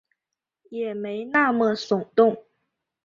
[0.71, 2.43] 也没那么耸动